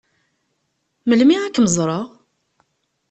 Melmi 1.09 1.35
ad 1.41 1.53
kem-ẓṛeɣ? 1.55 2.07